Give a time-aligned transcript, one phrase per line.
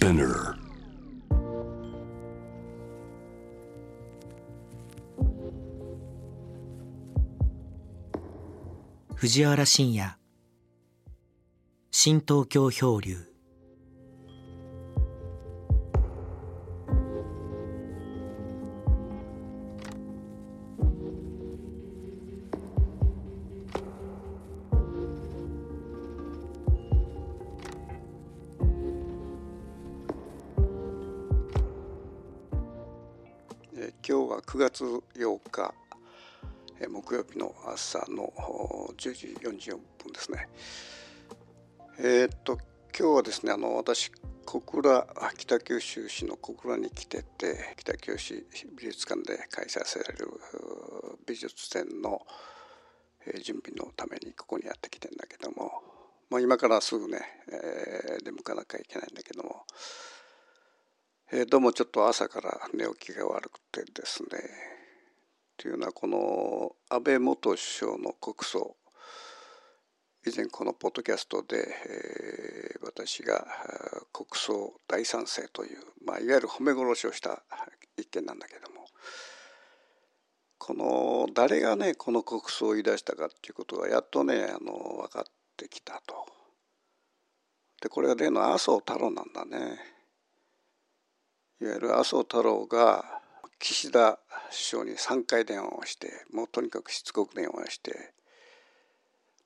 [0.00, 0.54] Spinner.
[9.14, 10.16] 藤原信也
[11.90, 13.29] 新東京漂流
[34.10, 35.72] 今日は9月8日、
[36.88, 38.32] 木曜日の朝の
[38.96, 40.48] 10時44分ですね。
[41.96, 42.58] えーっと
[42.92, 44.10] 今日はですねあの私
[44.46, 45.06] 小倉
[45.38, 48.44] 北九州市の小倉に来てて北九州
[48.76, 50.28] 美術館で開催される
[51.24, 52.20] 美術展の、
[53.44, 55.70] 準備のためにここにやってきてんだけども、
[56.30, 59.64] まあ、今からすぐね、えー出向かなきゃいけないんだけども。
[61.32, 64.28] えーどうもちょっと朝から寝起きが悪くてですね
[65.56, 68.74] というのはこの安倍元首相の国葬
[70.26, 73.46] 以前このポッドキャストで、えー私が
[74.12, 77.42] 国葬大賛成という、まあ、いわゆる褒め殺しをした
[77.96, 78.86] 一件なんだけども
[80.58, 85.24] この誰がねこの国葬を言い出したかっていうことがやっとねあの分かっ
[85.56, 86.26] てきたと。
[87.82, 89.99] でこれは例の麻生太郎なんだね。
[91.60, 93.04] いわゆる麻生太郎が
[93.58, 94.18] 岸田
[94.50, 98.12] 首相に3回電話をしてもうとにかくしつこく電話をして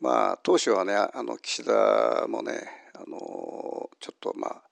[0.00, 2.60] まあ当初はねあの岸田もね
[2.94, 4.62] あのちょっとまあ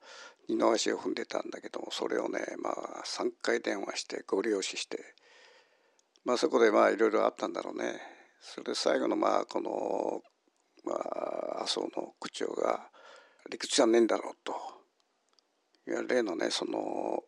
[0.47, 4.99] 二の足を踏んでたんだけどもそれをねまあ3回電話してご利用しして
[6.23, 7.99] まあそこでまあいろいろあったんだろうね。
[8.39, 10.21] それで最後のまあこの、
[10.83, 12.89] まあ、麻生の区長が
[13.49, 14.74] 理屈じゃねえんだろうと。
[15.87, 17.23] いや例のねその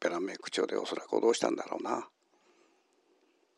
[0.00, 2.08] ベラメイ区長でおそらく脅したんだろうな。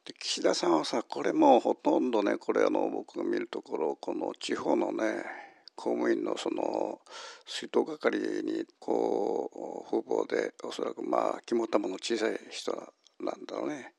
[0.04, 5.24] で岸田さんはさこれもほとんどねこれあの僕が見るところこの地方のね
[5.76, 7.00] 公務員のその
[7.46, 9.50] 出頭係にこ
[9.86, 12.72] う風貌でおそらくまあ肝玉の小さい人
[13.20, 13.94] なんだろうね。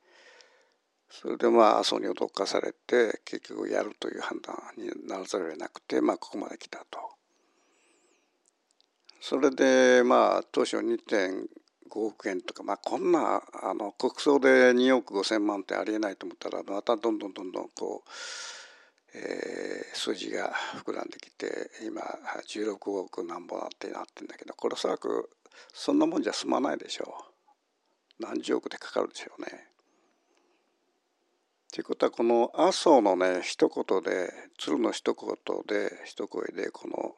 [1.09, 7.00] それでまあ麻生に脅かされて結局やるという判断にならざるを得なくてまあここまで来たと。
[9.25, 11.47] それでまあ当初2.5
[11.94, 20.51] 億円とか、まあ、こんなあの国葬で2億5千万ってありえないと思ったらまたどんどんどんどんこう、えー数字が
[20.85, 25.29] 膨らんできて今16億なんぼなってなってんだけどこれおそらく
[25.72, 27.16] そんなもんじゃ済まないでしょ
[28.19, 29.67] う何十億でかかるでしょうね。
[31.72, 35.28] ということはこの麻生のね一言で鶴の一言
[35.66, 37.16] で一声でこの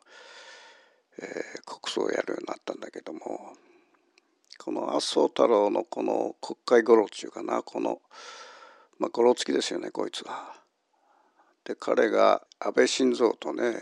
[1.21, 3.53] えー国葬をやるようになったんだけども
[4.57, 8.01] この麻生太郎のこの国会ゴロっていうかなこの
[8.99, 10.53] まあゴロつきですよねこいつは。
[11.65, 13.75] で彼が安倍晋三とね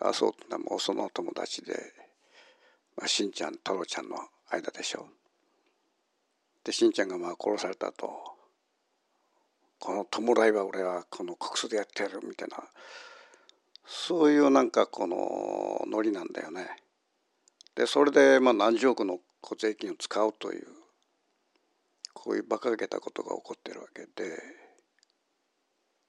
[0.00, 1.72] 麻生ってのはもうその友達で、
[2.96, 4.16] まあ、しんちゃん太郎ちゃんの
[4.50, 5.08] 間でしょ。
[6.64, 8.08] でしんちゃんがまあ殺されたと
[9.78, 12.56] この弔いは俺はこの国葬でやってやるみたいな
[13.86, 16.68] そういうなんかこのノリなんだよね。
[17.76, 19.20] でそれでまあ何十億の
[19.58, 20.66] 税金を使うという
[22.14, 24.36] こういう馬鹿げたことが起こってるわけで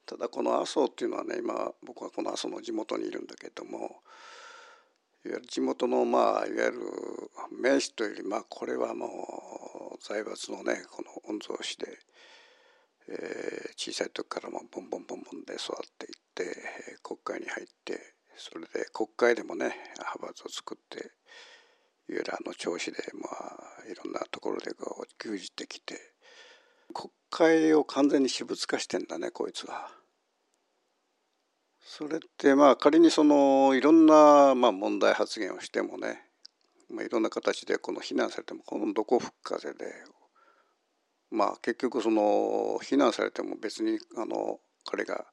[0.07, 3.89] ただこの麻生っていうのはね今僕はこの麻生の地元にいるんだけどもいわ
[5.25, 6.79] ゆる地元のまあいわゆる
[7.61, 9.05] 名士というよりまあこれはも
[9.93, 11.85] う財閥のねこの御曹司で、
[13.09, 16.09] えー小さい時からもボンボンボンボンで育ってい
[16.43, 16.55] って
[17.01, 20.99] 国会に入ってそれで国会でもね派閥を作って
[22.09, 25.95] いわゆるあの調子でまあいろんなところでこう牛耳ってきて
[26.93, 29.89] 国会を完全に私物化してんだねこいつは。
[31.81, 36.21] それってまあ仮にそのいろんなまあ問題発言をしてもね、
[36.89, 39.85] まあ、いろんな形でこの非難されてもこのどこ吹く風で
[41.31, 45.25] まあ結局その非難されても別にあの彼が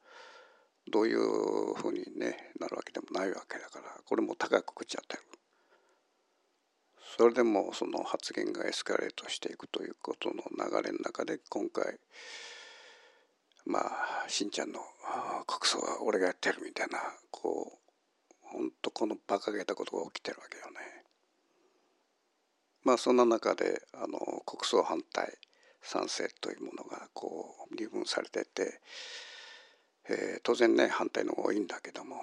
[0.91, 5.23] どういうふうに、ね、なるわけでもないわけだからこれも高く食っちゃってる。
[7.17, 11.99] それでもその発言がエスカレートしていくということの流れの中で今回
[13.67, 14.81] まあしんちゃんの
[15.47, 16.99] 国葬は俺がやってるみたいな
[17.31, 17.85] こう
[18.43, 21.05] 本当この馬鹿げたことが起きてるわけよね。
[22.83, 25.39] まあそんな中であの国葬反対
[25.83, 28.81] 賛成というものがこう二分されてて、
[30.09, 32.17] えー当然ね反対の方が多いんだけども。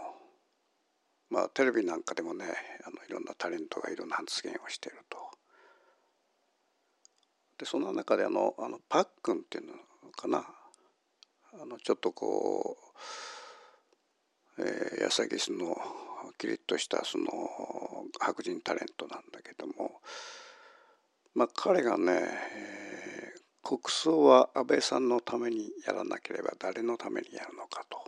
[1.31, 2.45] まあテレビなんかでもね
[2.85, 5.17] あのいろんなタレントがいろんな発言をしていると。
[7.57, 9.73] でその中であのあのパックンっていうの
[10.11, 10.45] かな。
[11.53, 12.77] あのちょっとこ
[14.57, 15.75] う、えー、安ギスの
[16.37, 17.27] キリッとしたその
[18.19, 20.01] 白人タレントなんだけども。
[21.33, 22.80] まあ彼がね、えー、
[23.63, 27.99] 国葬は安倍さんのためにやらなければ誰のためにやるのかと、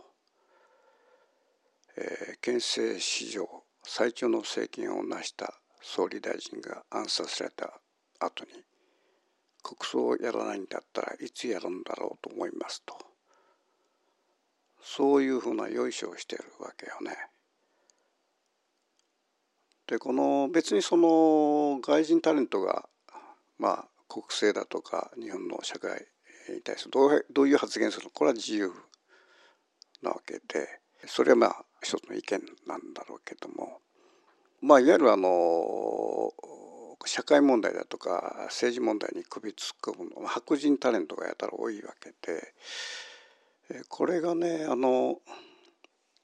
[1.96, 3.48] えー、憲政史上
[3.84, 7.80] 最長の政権を成した総理大臣が暗殺された
[8.18, 8.50] 後に
[9.62, 12.94] 国葬をやらないんだったらいつやるんだろうと思いますと
[14.82, 17.16] そういうふうなよいしょをしてるわけよね。
[19.86, 22.86] でこの別にその外人タレントが
[23.58, 26.06] まあ国政だとか日本の社会
[26.48, 28.72] に対するどうどういう発言するのこれは自由
[30.02, 33.80] なわけでそれはまあ一つの意見なんだろうけども
[34.60, 36.32] まあいわゆるあの
[37.06, 42.54] 社会問題だとか政治問題に首突っ込むの白人タレントがやたら多いわけで
[43.88, 45.18] これがねあの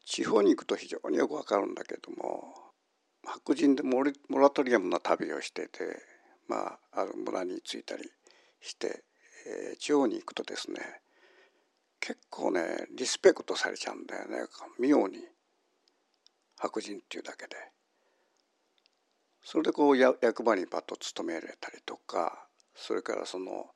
[0.06, 2.54] 地方に行くと非常によくわかるんだけども
[3.24, 4.02] 白人でモ
[4.38, 6.00] ラトリアムな旅をしてて
[6.50, 8.02] まあある村に着いたり
[8.60, 9.04] して、
[9.46, 10.80] えー、地方に行くとですね
[12.00, 14.48] 結構ねリスペクトされちゃうんだよね
[14.80, 15.18] 妙に
[16.58, 17.56] 白人っていうだけで。
[19.42, 23.66] それでこう役場にパッと勤められたりとかそれからその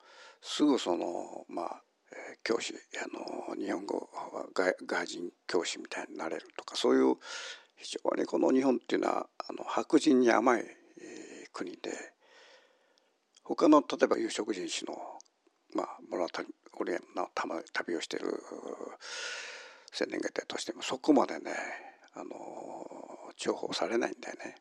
[0.43, 1.83] すぐそのまあ
[2.45, 4.09] 教師あの日本語
[4.55, 7.17] 外外人教師みたいになれるとかそういう
[7.77, 10.65] 非常にこの日本っていうのはあの白人に甘い
[11.53, 12.14] 国で
[13.45, 15.01] 他の例えば有色人種の
[15.75, 16.43] まあモラト
[16.85, 17.29] リアムの
[17.73, 18.27] 旅をしている
[19.99, 21.53] 青年がいたとしてもそこまでね
[22.15, 22.31] あの
[23.37, 24.57] 重宝されないんだよね。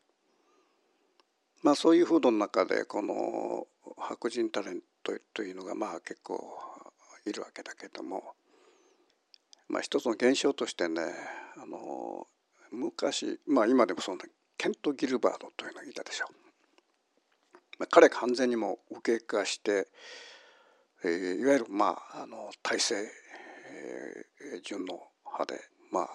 [1.61, 6.39] まあそういう風土の中でこの白人タレントというのがまあ結構
[7.25, 8.33] いるわけだけども、
[9.69, 11.01] まあ、一つの現象としてね
[11.55, 12.27] あの
[12.71, 14.17] 昔まあ今でもその
[14.57, 16.42] ケント・ギルバードというのがいたでしょう。
[17.83, 19.87] まあ、彼完全にも右傾化して、
[21.03, 25.59] えー、いわゆるまああの体制、えー、順の派で
[25.91, 26.09] まあ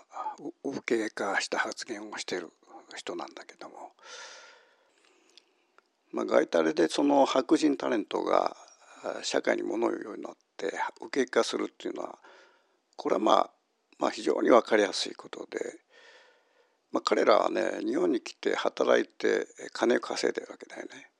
[0.65, 2.49] 右傾化した発言をしている
[2.97, 3.93] 人なんだけども。
[6.11, 8.56] まあ、外タレでその白人タレントが
[9.23, 10.73] 社会に物言うようになって
[11.03, 12.19] 右傾化するっていうのは
[12.97, 13.50] これはまあ
[13.99, 15.59] まあ非常に分かりやすいことで、
[16.93, 21.11] まあ、彼らはね日本に来て働いて金を稼いでるわけだよね。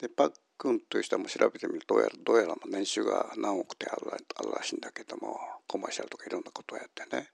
[0.00, 7.28] でパックンという人も調べてみるとどうやらどうやら年収が何億点あるらしいんだけどもコマーシャルとかいろんなことをやってね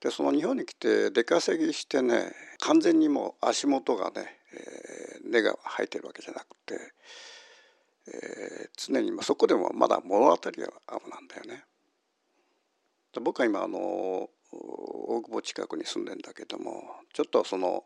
[0.00, 6.78] でその日本に来て出稼ぎしてね完全にもう足元がね、えー、根が生えてるわけじゃなくて、
[8.06, 10.52] えー、常にそこでもまだ物語がある
[11.10, 11.64] なんだよね。
[13.20, 13.78] 僕は今あの
[14.52, 17.84] 大久保近くに住んでんだけどもちょっとその、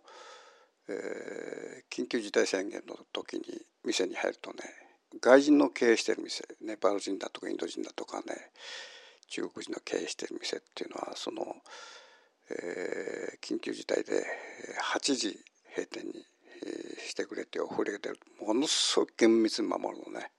[0.89, 3.43] えー、緊急事態宣言の時に
[3.85, 4.59] 店に入るとね
[5.21, 8.51] 外人の経営してる店ネパール人だとかインド人だとかね
[9.29, 11.45] 中国人の経営してる店っていうのはその
[12.51, 14.25] えー、緊急事態で
[14.95, 15.39] 8時
[15.71, 16.13] 閉店に
[16.99, 20.31] してくれってお触れてるものすごく厳密に守るのね。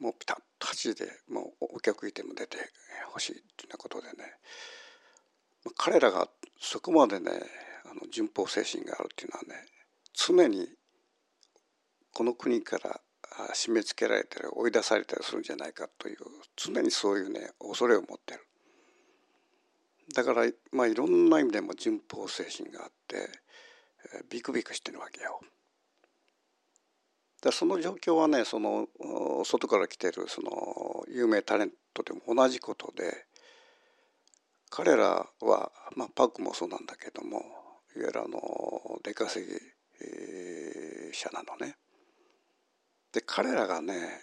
[0.00, 2.58] もうピタッと8時でもうお客いても出て
[3.12, 4.14] ほしいっていうようなことでね。
[5.76, 6.28] 彼らが
[6.60, 7.30] そこまでね
[7.84, 9.66] あの順法精神があるっていうのはね
[10.12, 10.68] 常に
[12.12, 13.00] この国から
[13.54, 16.16] 締め付けられたり追い出されたりするんじゃないかという
[16.56, 18.46] 常にそういうね恐れを持ってる。
[20.14, 23.28] だからまあいろんな意味でも順法精神があって
[24.30, 25.40] ビクビクしてるわけよ。
[27.42, 28.88] だその状況はねその
[29.44, 33.26] 外から来てるその有名タレントでも同じことで
[34.70, 37.63] 彼らは、まあ、パックもそうなんだけども
[37.96, 38.40] いわゆるあの
[39.02, 39.52] 出稼ぎ、
[40.00, 41.76] えー、者なのね。
[43.12, 44.20] で彼らがね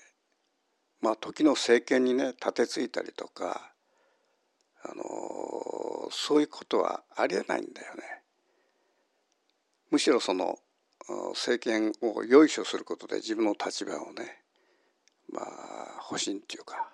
[0.99, 3.71] まあ時の政権にね立てついたりとか
[4.83, 8.03] あのそういうことはありえないんだよね。
[9.89, 10.59] むしろその
[11.31, 14.43] 政権をよいしょすることで自分の立場をね
[15.31, 16.89] まあ保身っていうか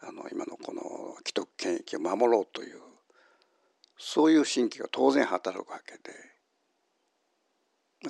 [0.00, 2.80] あの今のこの既得権益を守ろうという
[3.98, 6.38] そういう心機が当然働くわけで。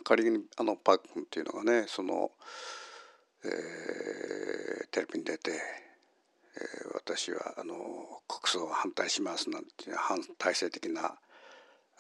[0.04, 2.30] 仮にあのパックンっていうのがねその、
[3.44, 7.74] えー、テレビに出て、えー、私はあの
[8.28, 11.16] 国葬を反対しますなんていう反体制的なあ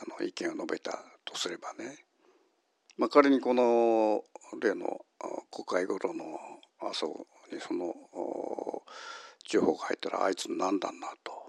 [0.06, 1.96] の意見を述べたとすればね、
[2.98, 4.22] まあ、仮にこの
[4.60, 5.00] 例の
[5.50, 6.24] 国会ごとの
[6.80, 7.06] 麻生
[7.54, 7.94] にその
[9.48, 11.47] 情報が入ったらあいつ何だんなと。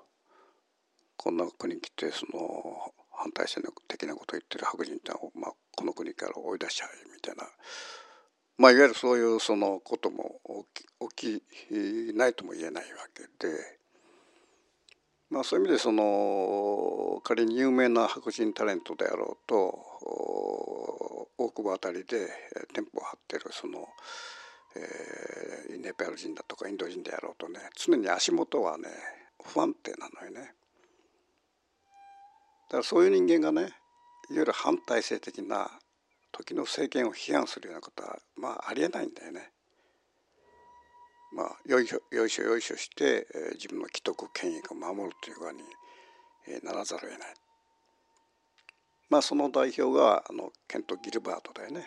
[1.22, 7.44] こんな国来てその反体制的なことを言ってる白人ってまあ、この国から追い出しちゃいみたいな、
[8.58, 10.40] まあ、いわゆるそういうそのことも
[11.18, 13.54] 起きないとも言えないわけで、
[15.30, 19.56] まあ、そういう意味でその仮に有名な白人タレントであろうと
[21.38, 22.30] 大久保辺りで
[22.74, 23.90] 店舗を張ってるその、
[24.78, 28.88] えー、ネパール人だとかインド人であろうとね常に足元はね
[29.44, 30.54] 不安定なのよね。
[32.70, 35.70] だからそういう人間がねいわゆる反体制的な
[36.32, 39.52] 時の政権を批判するようなことはまあありえないんだよね。
[41.34, 45.64] まあよいしょよいしょよいしょして、えー、自分の既得権益を守るという側に、
[46.48, 47.34] えー、ならざるを得ない。
[49.10, 51.86] まあその代表があのケント・ギルバートだよね。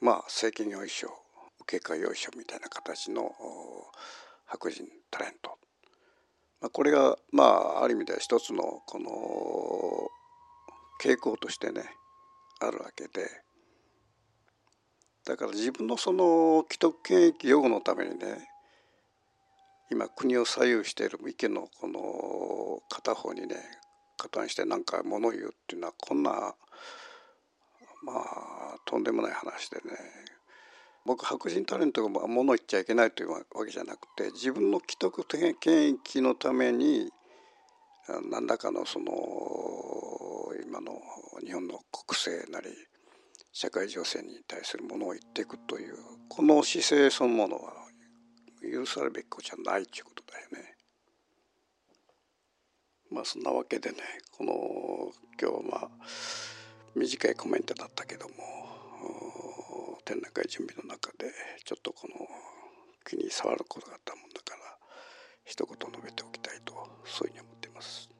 [0.00, 1.10] まあ政権よいしょ
[1.60, 3.32] 受け替えよいしょみたいな形の
[4.46, 5.56] 白人タレント。
[6.60, 9.10] まあ、これがまあある意味では一つのこの
[11.02, 11.82] 傾向としてね
[12.60, 13.42] あるわけで。
[15.26, 18.48] だから自分のその既得権益擁護のためにね
[19.90, 23.56] 今国を左右している意見のこの片方にね
[24.16, 30.35] 加担して何か物を言うっていうのはこんなまあとんでもない話でね。
[31.06, 35.24] 僕白人タレントが物言っちゃいけないというわけじゃなくて自分の既得
[35.60, 37.12] 権益のために
[38.28, 39.06] 何らかのその
[40.64, 41.00] 今の
[41.44, 42.68] 日本の国政なり
[43.52, 45.94] 社会情勢に対するものを言っていくという
[46.28, 47.72] この姿勢そのものは
[48.60, 50.76] 許されるべきことじゃないということだよね。
[53.12, 53.96] まあそんなわけでね
[54.36, 54.52] この
[55.40, 55.90] 今日まあ
[56.96, 58.34] 短いコメントだったけども
[60.04, 61.32] 展覧会準備の中で
[61.64, 62.26] ちょっとこの
[63.04, 64.76] 気に障ることがあったもんだから
[65.44, 68.15] 一言述べておきたいとそういうふうに思っています。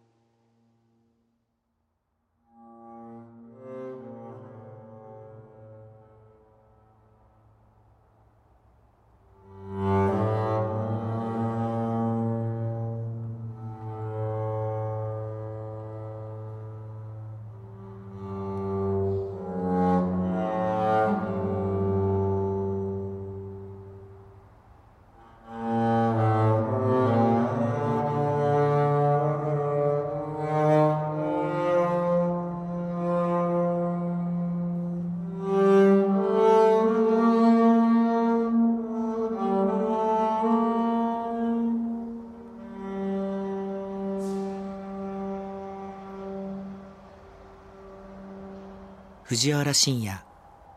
[49.29, 50.21] 藤原信也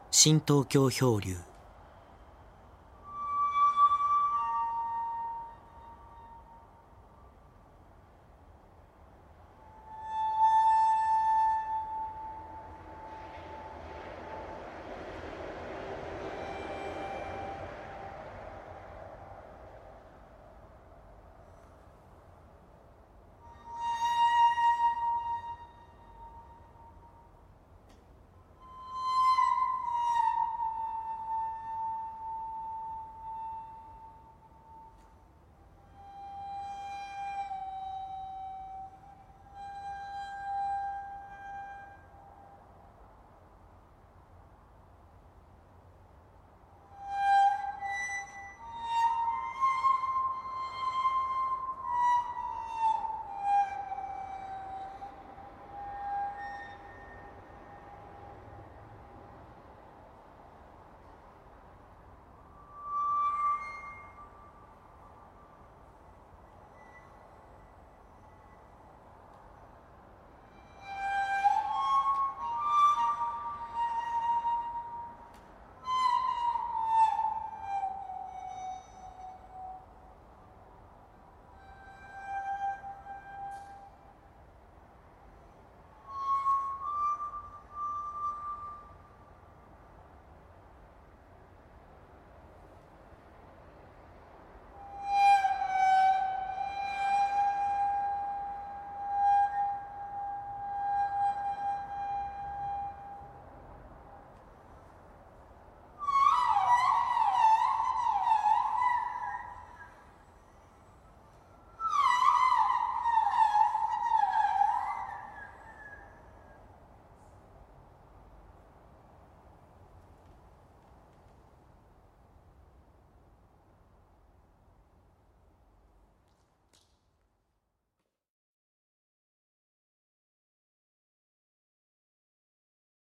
[0.10, 1.49] 新東京漂流。